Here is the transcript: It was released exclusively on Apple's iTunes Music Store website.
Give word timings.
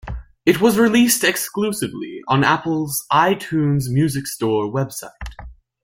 It 0.47 0.59
was 0.59 0.79
released 0.79 1.23
exclusively 1.23 2.21
on 2.27 2.43
Apple's 2.43 3.05
iTunes 3.11 3.83
Music 3.87 4.25
Store 4.25 4.65
website. 4.65 5.11